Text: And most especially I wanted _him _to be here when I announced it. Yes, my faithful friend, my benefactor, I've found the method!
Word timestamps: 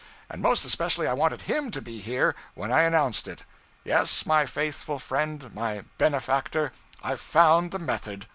And 0.31 0.41
most 0.41 0.65
especially 0.65 1.05
I 1.05 1.13
wanted 1.13 1.41
_him 1.41 1.69
_to 1.69 1.83
be 1.83 1.99
here 1.99 2.33
when 2.55 2.71
I 2.71 2.81
announced 2.81 3.27
it. 3.27 3.43
Yes, 3.83 4.25
my 4.25 4.47
faithful 4.47 4.97
friend, 4.97 5.53
my 5.53 5.83
benefactor, 5.99 6.71
I've 7.03 7.21
found 7.21 7.69
the 7.69 7.77
method! 7.77 8.25